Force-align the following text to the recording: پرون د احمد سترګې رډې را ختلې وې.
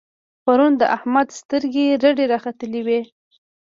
پرون 0.43 0.73
د 0.81 0.83
احمد 0.97 1.27
سترګې 1.39 1.85
رډې 2.03 2.25
را 2.31 2.37
ختلې 2.43 2.81
وې. 2.87 3.01